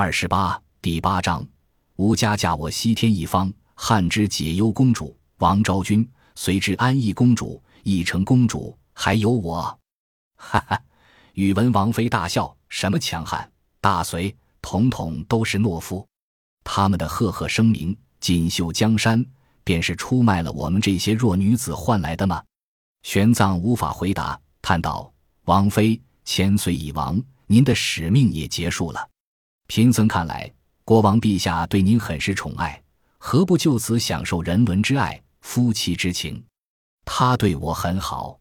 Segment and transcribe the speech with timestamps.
[0.00, 1.44] 二十八第八章，
[1.96, 9.76] 吴家嫁我西天一方，汉之解忧公主王昭君，随之安义公主、义成公主，还有我。
[10.38, 10.80] 哈哈，
[11.32, 13.50] 宇文王妃大笑：“什么强悍
[13.80, 14.32] 大隋，
[14.62, 16.06] 统统都是懦夫。
[16.62, 19.26] 他们的赫赫声名，锦绣江山，
[19.64, 22.40] 便是出卖了我们这些弱女子换来的吗？”
[23.02, 25.12] 玄奘无法回答，叹道
[25.46, 29.08] ：“王妃千岁已亡，您的使命也结束了。
[29.68, 30.50] 贫僧看来，
[30.82, 32.82] 国王陛下对您很是宠爱，
[33.18, 36.42] 何不就此享受人伦之爱、夫妻之情？
[37.04, 38.38] 他对我很好。”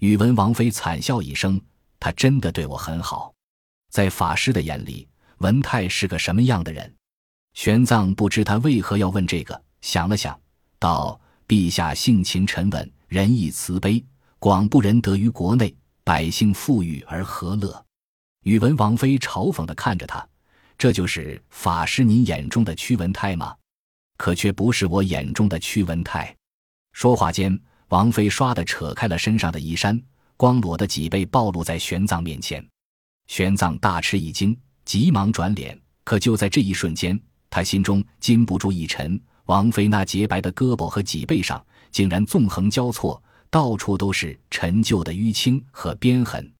[0.00, 1.60] 宇文王妃惨笑一声
[2.00, 3.34] ：“他真的对我很好。”
[3.92, 5.06] 在法师的眼里，
[5.38, 6.92] 文泰是个什么样的人？
[7.52, 10.40] 玄奘不知他为何要问这个，想了想，
[10.78, 14.02] 道：“陛下性情沉稳。”仁义慈悲，
[14.38, 17.84] 广布仁德于国内，百姓富裕而和乐。
[18.44, 20.26] 宇文王妃嘲讽地看着他
[20.78, 23.54] ：“这就是法师您眼中的屈文泰吗？
[24.16, 26.34] 可却不是我眼中的屈文泰。”
[26.92, 30.00] 说话间，王妃唰地扯开了身上的衣衫，
[30.36, 32.66] 光裸的脊背暴露在玄奘面前。
[33.28, 35.80] 玄奘大吃一惊，急忙转脸。
[36.04, 41.64] 可就在这一瞬间，他心中禁不住一沉：王妃那洁白的胳膊和脊背上。
[41.90, 46.50] 竟然纵横交错，到处都是陈旧的淤青和鞭痕。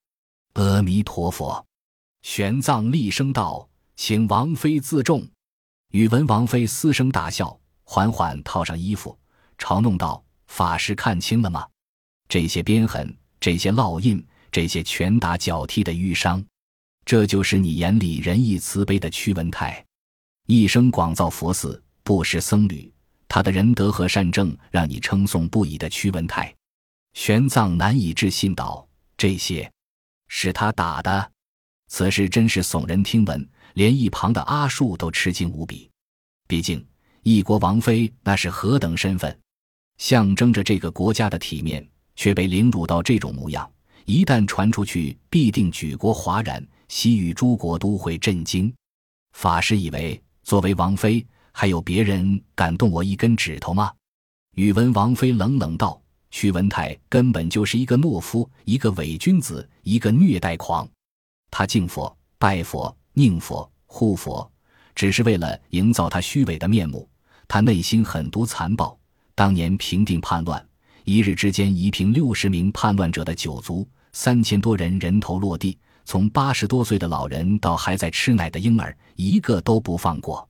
[0.52, 1.64] 阿弥陀佛！
[2.20, 5.26] 玄奘厉声道：“请王妃自重。”
[5.92, 9.18] 宇文王妃嘶声大笑，缓缓套上衣服，
[9.58, 11.66] 嘲弄道：“法师看清了吗？
[12.28, 16.42] 这些鞭痕，这些烙印，这些拳打脚踢的淤伤，
[17.04, 19.84] 这就是你眼里仁义慈悲的屈文泰，
[20.46, 22.90] 一生广造佛寺，不识僧侣。”
[23.28, 26.54] 他的仁德和善政让你称颂不已的屈文泰，
[27.14, 29.70] 玄奘难以置信道：“这些
[30.28, 31.32] 是他打的。”
[31.88, 35.90] 此事真是耸人听闻，连一旁的阿术都吃惊无比。
[36.48, 36.84] 毕竟
[37.22, 39.38] 一国王妃那是何等身份，
[39.98, 43.70] 象征着这个国家的体面，却被凌辱到这种模样，
[44.04, 48.72] 一旦传出去，必定举国哗然，西域诸国都会震惊。
[49.32, 51.24] 法师以为，作为王妃。
[51.54, 53.92] 还有别人敢动我一根指头吗？
[54.56, 56.00] 宇文王妃冷冷道
[56.32, 60.88] ：“屈文泰根本就是一个懦夫，一个伪君子，一个虐待狂。
[61.50, 64.50] 他敬佛、拜佛、宁佛、护佛，
[64.94, 67.08] 只是为了营造他虚伪的面目。
[67.46, 68.98] 他内心狠毒残暴。
[69.34, 70.64] 当年平定叛乱，
[71.04, 80.46] 一日之间夷平六十名叛乱者的九族，三千多人人头落地，从八十多岁的老人到还在吃奶的婴儿，一个都不放过。”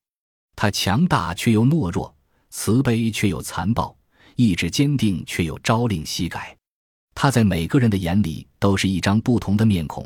[0.56, 2.12] 他强大却又懦弱，
[2.50, 3.96] 慈悲却又残暴，
[4.34, 6.56] 意志坚定却又朝令夕改。
[7.14, 10.04] 他在每个人的眼里都是一张不同的面孔。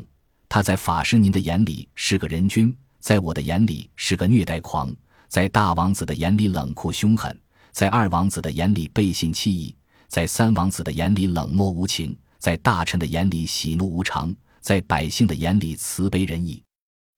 [0.49, 4.93] 他在法师您的眼里是个人君，在我的眼里是个虐待狂，
[5.27, 7.39] 在大王子的眼里冷酷凶狠，
[7.71, 9.75] 在二王子的眼里背信弃义，
[10.07, 16.63] 在三王子的眼里冷漠无情，在大臣的眼里喜怒无常，在百姓的眼里慈悲仁义。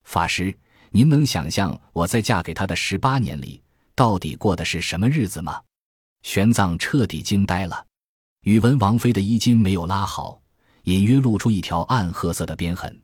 [0.04, 0.56] 法师。
[0.92, 3.62] 您能想象我在嫁给他的十八年里，
[3.94, 5.62] 到底过的是什么日子吗？
[6.24, 7.86] 玄奘彻底惊呆了。
[8.42, 10.42] 宇文王妃的衣襟没有拉好，
[10.86, 13.00] 隐约露出一条暗褐色的边痕。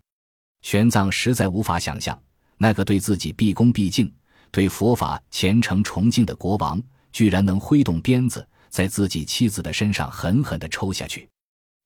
[0.65, 2.19] 玄奘实在无法想象，
[2.57, 4.11] 那个对自己毕恭毕敬、
[4.49, 6.81] 对佛法虔诚崇敬的国王，
[7.11, 11.29] 居然能挥动鞭子，在自己妻子的身上狠狠地抽下去。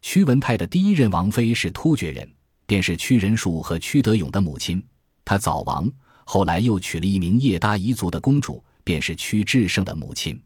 [0.01, 2.33] 屈文泰的第一任王妃是突厥人，
[2.65, 4.81] 便是屈仁术和屈德勇的母亲。
[5.25, 5.91] 他早亡，
[6.23, 10.41] 后来又娶了一名叶达彝族的公主，便是屈志胜的母亲。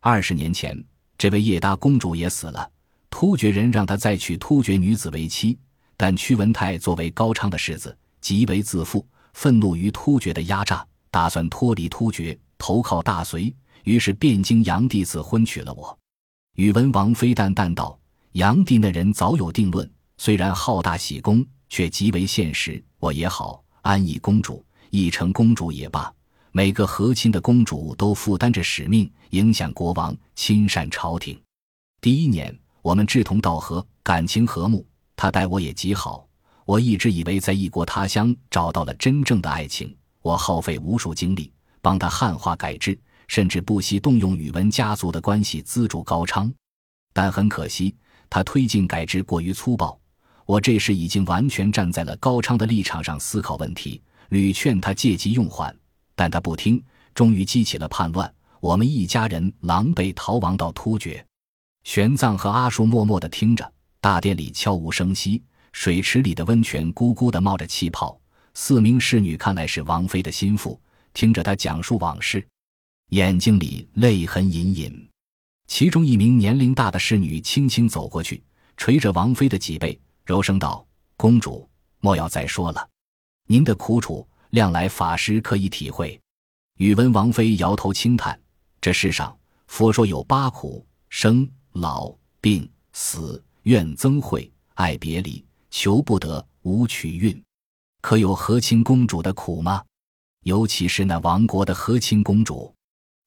[0.00, 0.76] 二十年前，
[1.16, 2.68] 这位叶达公主也死了，
[3.08, 5.56] 突厥人让他再娶突厥女子为妻，
[5.98, 9.04] 但屈文泰作为高昌的世子，极为自负，
[9.34, 15.98] 愤怒于突厥的压榨，打算脱离突厥，投靠大隋，于是便经杨帝赐婚娶了我。
[16.54, 17.98] 宇文王妃淡淡道
[18.32, 22.82] ：“杨帝那人早有定论，虽然好大喜功，却极为现实。
[23.00, 26.12] 我也好。”安逸公主、义成公主也罢，
[26.52, 31.40] 每个和亲的公主都负担着使命，影响国王，亲善朝廷。
[32.00, 34.86] 第一年，我们志同道合，感情和睦，
[35.18, 36.24] 他待我也极好。
[36.64, 39.92] 我一直以为在异国他乡找到了真正的爱情，
[40.22, 46.52] 我耗费无数精力帮他汉化改制，甚至不惜动用宇文家族的关系资助高昌。
[47.12, 47.96] 但很可惜，
[48.30, 49.98] 他推进改制过于粗暴。
[50.46, 55.76] 我这时已经完全站在了高昌的立场上思考问题，屡劝他借机用缓，
[56.14, 56.80] 但他不听，
[57.12, 58.32] 终于激起了叛乱。
[58.60, 61.26] 我们一家人狼狈逃亡到突厥。
[61.82, 65.42] 玄奘和阿术默默地听着，大殿里悄无声息，
[65.72, 68.18] 水池里的温泉咕咕地冒着气泡，
[68.54, 70.80] 四名侍女看来是王妃的心腹，
[71.12, 72.46] 听着她讲述往事，
[73.08, 75.08] 眼睛里泪痕隐隐。
[75.66, 78.42] 其中一名年龄大的侍女轻轻走过去，
[78.76, 80.86] 捶着王妃的脊背，柔声道
[81.16, 81.68] ：“公主，
[82.00, 82.88] 莫要再说了，
[83.48, 86.18] 您的苦楚，量来法师可以体会。”
[86.78, 88.40] 宇文王妃摇头轻叹
[88.80, 89.36] ：“这世上，
[89.66, 97.38] 佛说有八苦：生、老、病、死、怨、憎、会、爱别离、求不得、无取运。
[98.00, 99.84] 可有和亲公主的苦吗？
[100.44, 102.74] 尤其是那亡国的和亲公主，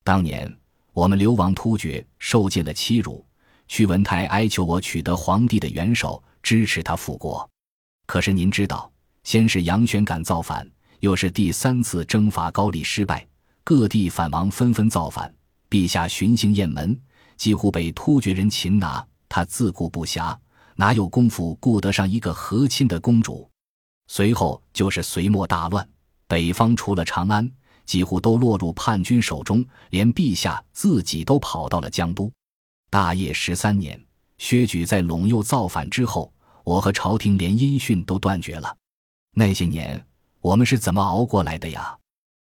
[0.03, 0.51] 当年。”
[0.93, 3.23] 我们流亡突厥，受尽了欺辱。
[3.67, 7.47] 屈文泰哀求我取得皇帝的元首，支持他复国。
[8.07, 8.91] 可是您知道，
[9.23, 10.67] 先是杨玄感造反，
[11.01, 13.25] 又是第三次征伐高丽失败，
[13.63, 15.31] 各地反王纷纷造反。
[15.69, 16.99] 陛下巡行雁门，
[17.37, 19.05] 几乎被突厥人擒拿。
[19.33, 20.37] 他自顾不暇，
[20.75, 23.49] 哪有功夫顾得上一个和亲的公主？
[24.07, 25.87] 随后就是隋末大乱，
[26.27, 27.49] 北方除了长安。
[27.83, 32.31] 几乎都落入叛军手中，连陛下自己都跑到了江都。
[32.89, 33.99] 大业十三年，
[34.37, 36.31] 薛举在陇右造反之后，
[36.63, 38.73] 我和朝廷连音讯都断绝了。
[39.33, 40.05] 那些年，
[40.41, 41.97] 我们是怎么熬过来的呀？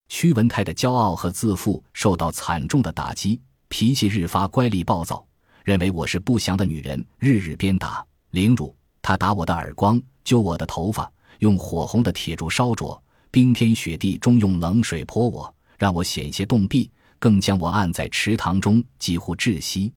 [0.09, 5.27] 屈文泰的骄傲和自负受到惨重的打击，脾气日发乖戾暴躁，
[5.65, 8.75] 认为我是不祥的女人，日日鞭打凌辱。
[9.01, 11.11] 他打我的耳光，揪我的头发，
[11.41, 13.01] 用火红的铁柱烧灼。
[13.31, 16.89] 冰天雪地中用冷水泼我，让我险些冻毙，
[17.19, 19.93] 更将我按在池塘中，几乎窒息。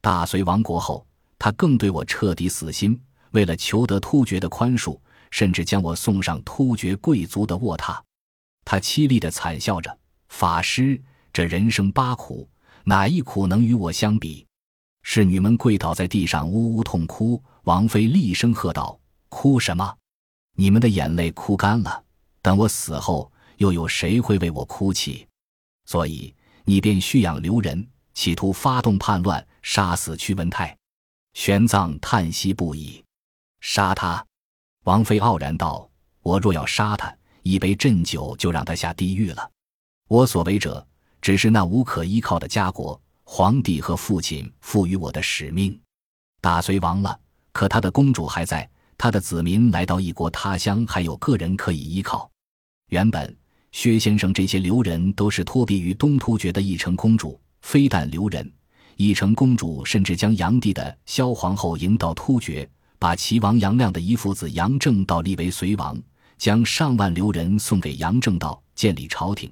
[0.00, 1.06] 大隋亡国后，
[1.38, 3.00] 他更对我彻底死心。
[3.30, 4.98] 为了求得突厥的宽恕，
[5.30, 7.98] 甚至将我送上突厥贵族的卧榻。
[8.64, 9.98] 他凄厉地惨笑着
[10.28, 11.00] ：“法师，
[11.32, 12.46] 这人生八苦，
[12.84, 14.46] 哪一苦能与我相比？”
[15.02, 17.42] 侍女们跪倒在地上，呜呜痛哭。
[17.64, 19.96] 王妃厉声喝道：“哭什么？
[20.56, 22.02] 你们的眼泪哭干了。”
[22.42, 25.26] 等我死后，又有谁会为我哭泣？
[25.84, 26.34] 所以
[26.64, 30.76] 你便蓄养留人，企图发动叛乱，杀死屈文泰。
[31.34, 33.02] 玄奘叹息不已。
[33.60, 34.24] 杀他！
[34.84, 35.88] 王妃傲然道
[36.22, 39.50] ：“我若要杀他，一杯鸩酒就让他下地狱了。
[40.08, 40.84] 我所为者，
[41.20, 43.00] 只是那无可依靠的家国，
[43.34, 45.80] 皇帝和父亲赋予我的使命。
[46.42, 47.18] 大隋亡了，
[47.50, 48.68] 可他的公主还在，
[48.98, 52.30] 他的子民来到异国他乡，还有个人可以依靠。”
[52.92, 53.34] 原本
[53.70, 58.52] 薛先生这些留人都是托庇于东突厥的义成公主，非但留人，
[58.98, 62.68] 义成公主甚至将杨帝的萧皇后迎到突厥，
[62.98, 65.98] 把齐王杨亮的遗父子杨正道立为隋王，
[66.36, 69.50] 将上万留人送给杨正道建立朝廷，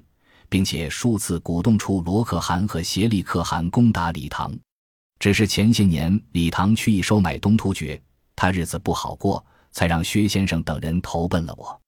[0.51, 4.53] 并且数次鼓动出罗可汗和协力可汗攻打李唐。
[5.17, 7.99] 只是前些年李唐去意收买东突厥，
[8.35, 11.81] 他日子不好过，才让薛先生等人投奔了我。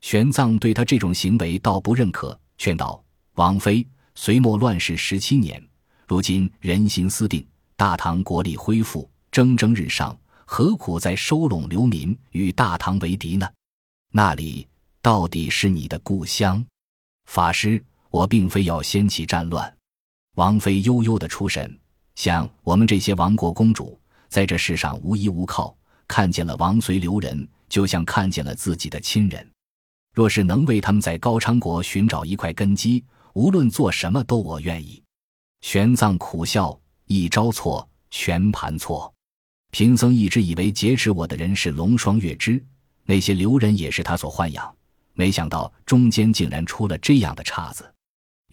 [0.00, 3.02] 玄奘对他这种行为倒不认可，劝道
[3.34, 3.84] ：“王妃，
[4.14, 5.60] 隋末乱世十七年，
[6.06, 7.44] 如今人心思定，
[7.74, 13.48] 大唐国力恢复，蒸蒸日上，何苦再收拢流民与大唐为敌呢？
[14.12, 14.68] 那里
[15.02, 16.64] 到底是你的故乡？
[17.24, 17.82] 法师，
[18.14, 19.76] 我并非要掀起战乱。”
[20.38, 21.76] 王妃悠悠的出神，
[22.14, 25.76] 想：我们这些亡国公主，在这世上无依无靠，
[26.06, 29.44] 看见了王随留人，就像看见了自己的亲人。
[30.12, 35.02] 若是能为他们在高昌国寻找一块根基，无论做什么都我愿意。
[35.62, 39.12] 玄奘苦笑：一招错，全盘错。
[39.72, 42.64] 贫僧一直以为劫持我的人是龙双月之，
[43.06, 44.72] 那些留人也是他所豢养，
[45.14, 47.90] 没想到中间竟然出了这样的岔子。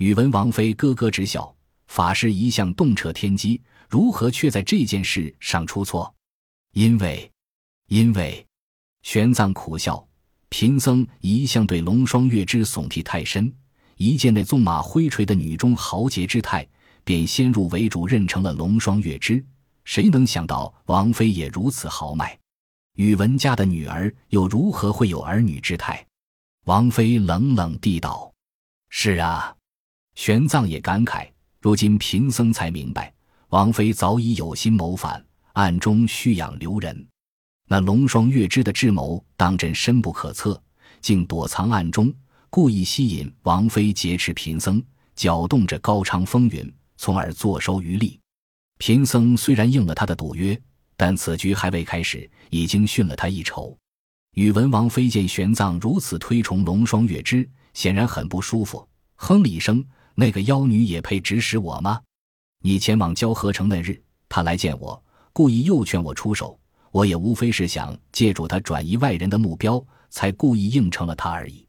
[0.01, 1.55] 宇文王妃咯咯直笑：
[1.85, 6.11] 法师一向洞彻天机，如何却在这件事上出错？
[6.73, 7.31] 因为，
[7.87, 8.43] 因为，
[9.03, 10.03] 玄奘苦笑。
[10.49, 13.53] 贫僧一向对龙双月之耸替太深，
[13.97, 16.67] 一见那纵马挥锤的女中豪杰之态，
[17.03, 19.45] 便先入为主认成了龙双月之。
[19.85, 22.35] 谁能想到王妃也如此豪迈？
[22.95, 26.03] 宇文家的女儿又如何会有儿女之态？
[26.65, 28.33] 王妃冷冷地道
[28.89, 29.55] ：“是啊。”
[30.15, 31.27] 玄奘也感慨，
[31.59, 33.13] 如今贫僧才明白，
[33.49, 37.07] 王妃早已有心谋反，暗中蓄养留人。
[37.67, 40.61] 那龙双月之的智谋当真深不可测，
[40.99, 42.13] 竟躲藏暗中，
[42.49, 44.83] 故意吸引王妃劫持贫僧，
[45.15, 48.19] 搅动着高昌风云，从而坐收渔利。
[48.77, 50.59] 贫僧虽然应了他的赌约，
[50.97, 53.77] 但此局还未开始，已经训了他一筹。
[54.33, 59.83] 宇文王妃见玄奘如此推崇龙双月之，显然很不舒服，哼了一声
[60.15, 62.01] ：“那个妖女也配指使我吗？
[62.63, 65.03] 你前往交河城那日，她来见我，
[65.33, 66.57] 故意诱劝我出手。”
[66.91, 71.65] 我也无非是想借助她转移外人的目标，才故意应承了他而已。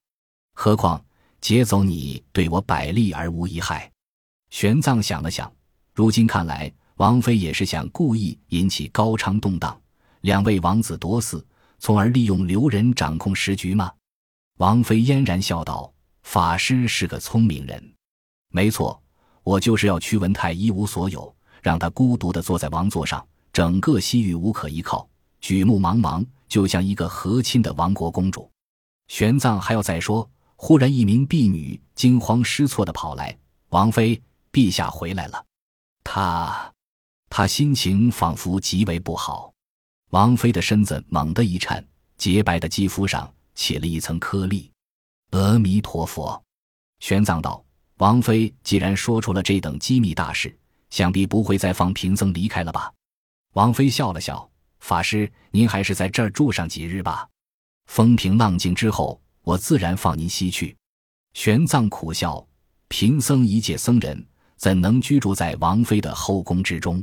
[0.52, 1.00] 何况
[1.40, 3.88] 劫走你，对我百利而无一害。
[4.50, 5.48] 玄奘想了想，
[5.94, 9.80] 如今看来，王妃也是想故意引起高昌动荡，
[10.22, 11.40] 两位王子夺嗣，
[11.78, 13.92] 从而利用刘仁掌控时局吗？
[14.58, 15.94] 王妃嫣然笑道
[16.24, 17.91] ：“法师是个聪明人，
[18.52, 19.02] 没错，
[19.42, 25.08] 我就是要屈文泰一无所有，让他孤独地坐在王座上，整个西域无可依靠，
[25.40, 28.48] 举目茫茫，就像一个和亲的亡国公主。”
[29.08, 33.36] 玄奘还要再说，忽然一名婢女惊慌失措地跑来
[33.70, 35.44] ：“王妃，陛下回来了。”
[36.04, 36.72] 他，
[37.28, 39.52] 他心情仿佛极为不好。
[40.10, 41.84] 王妃的身子猛地一颤，
[42.16, 43.32] 洁白的肌肤上。
[43.54, 44.72] 起了一层颗粒。
[45.32, 46.42] 阿弥陀佛，
[47.00, 47.61] 玄奘道
[48.02, 50.52] ：“王妃既然说出了这等机密大事，
[50.90, 52.92] 想必不会再放贫僧离开了吧？”
[53.54, 54.50] 王妃笑了笑
[54.82, 57.28] ：“法师，您还是在这儿住上几日吧。
[57.86, 60.76] 风平浪静之后，我自然放您西去。”
[61.34, 62.44] 玄奘苦笑
[62.90, 67.00] ：“贫僧一介僧人，怎能居住在王妃的后宫之中？”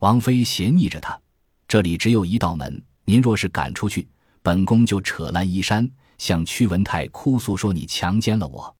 [0.00, 1.18] 王妃斜睨着他
[1.66, 4.06] ：“这里只有一道门，您若是赶出去。”
[4.44, 8.75] 本宫就扯烂衣衫，向屈文泰哭诉说你强奸了我。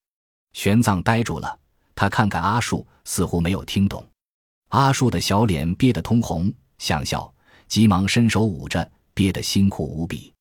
[0.56, 1.58] 玄奘呆住了，
[1.94, 4.02] 他看看阿树，似乎没有听懂。
[4.70, 7.30] 阿树的小脸憋得通红，想笑，
[7.68, 10.32] 急忙伸手捂着，憋得辛苦无比。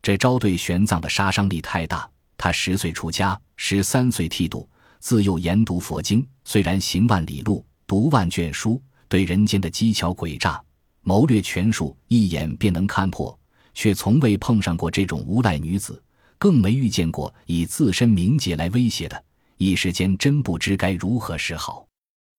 [0.00, 2.08] 这招对玄奘的杀伤力太大。
[2.38, 4.70] 他十岁出家，十三岁剃度，
[5.00, 10.62] 自幼研读佛经，虽然行万里路，读万卷书，对人间的机巧诡诈、
[11.02, 13.36] 谋略权术一眼便能看破。
[13.74, 16.00] 却从未碰上过这种无赖女子，
[16.38, 19.24] 更没遇见过以自身名节来威胁的。
[19.56, 21.86] 一时间真不知该如何是好。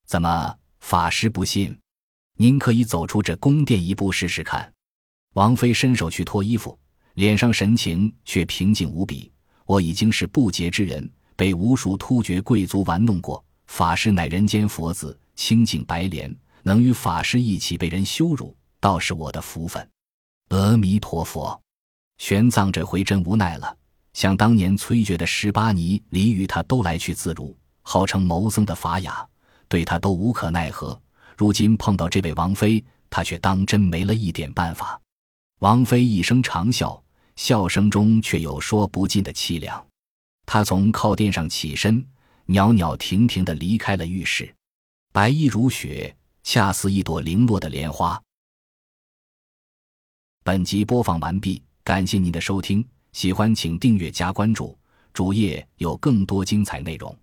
[0.06, 1.78] 怎么，法师不信？
[2.38, 4.72] 您可以走出这宫殿一步试试看。
[5.34, 6.78] 王妃伸手去脱衣服，
[7.16, 9.32] 脸上神情却平静无比。
[9.66, 13.44] 我已经是不洁之人，被无数突厥贵族玩弄过。
[13.66, 16.34] 法师乃人间佛子，清净白莲，
[16.64, 19.86] 能与法师一起被人羞辱，倒是我的福分。
[20.50, 21.60] 阿弥陀佛，
[22.18, 23.76] 玄奘这回真无奈了。
[24.18, 29.24] 想当年崔珏的十八尼离与他都来去自如，号称谋僧的法雅，
[29.68, 31.00] 对他都无可奈何。
[31.38, 35.00] 如今碰到这位王妃，他却当真没了一点办法。
[35.60, 37.00] 王妃一声长笑，
[37.36, 39.86] 笑声中却有说不尽的凄凉。
[40.48, 42.04] 她从靠垫上起身，
[42.48, 44.52] 袅袅婷婷地离开了浴室，
[45.14, 48.20] 白衣如雪，恰似一朵零落的莲花。
[50.44, 52.84] 本集播放完毕，感谢您的收听，
[53.18, 54.78] 喜欢请订阅加关注，
[55.12, 57.18] 主页有更多精彩内容。